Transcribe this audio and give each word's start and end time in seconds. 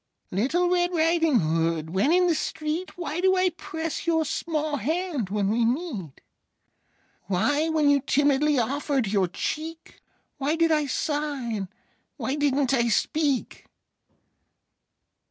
Little 0.31 0.67
Red 0.67 0.91
Riding 0.93 1.41
Hood, 1.41 1.91
when 1.91 2.11
in 2.11 2.25
the 2.25 2.33
street, 2.33 2.97
Why 2.97 3.21
do 3.21 3.37
I 3.37 3.49
press 3.51 4.07
your 4.07 4.25
small 4.25 4.77
hand 4.77 5.29
when 5.29 5.49
we 5.51 5.63
meet? 5.63 6.21
Why, 7.27 7.69
when 7.69 7.87
you 7.87 8.01
timidly 8.01 8.57
offered 8.57 9.05
your 9.05 9.27
cheek, 9.27 10.01
Why 10.39 10.55
did 10.55 10.71
I 10.71 10.87
sigh, 10.87 11.51
and 11.51 11.67
why 12.17 12.33
didn't 12.33 12.73
I 12.73 12.87
speak? 12.87 13.67